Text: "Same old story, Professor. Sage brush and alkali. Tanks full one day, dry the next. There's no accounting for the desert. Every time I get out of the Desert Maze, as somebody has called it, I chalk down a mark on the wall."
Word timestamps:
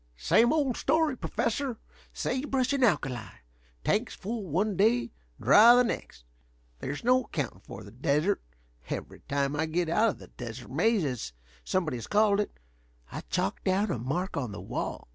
"Same 0.17 0.51
old 0.51 0.77
story, 0.77 1.15
Professor. 1.15 1.77
Sage 2.11 2.49
brush 2.49 2.73
and 2.73 2.83
alkali. 2.83 3.21
Tanks 3.83 4.15
full 4.15 4.47
one 4.47 4.75
day, 4.75 5.11
dry 5.39 5.75
the 5.75 5.83
next. 5.83 6.25
There's 6.79 7.03
no 7.03 7.25
accounting 7.25 7.59
for 7.59 7.83
the 7.83 7.91
desert. 7.91 8.41
Every 8.89 9.19
time 9.19 9.55
I 9.55 9.67
get 9.67 9.89
out 9.89 10.09
of 10.09 10.17
the 10.17 10.29
Desert 10.29 10.71
Maze, 10.71 11.05
as 11.05 11.33
somebody 11.63 11.97
has 11.97 12.07
called 12.07 12.39
it, 12.39 12.59
I 13.11 13.21
chalk 13.29 13.63
down 13.63 13.91
a 13.91 13.99
mark 13.99 14.35
on 14.35 14.51
the 14.51 14.59
wall." 14.59 15.07